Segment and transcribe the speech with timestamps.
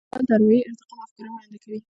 [0.09, 1.79] لیکوال د اروايي ارتقا مفکوره وړاندې کوي.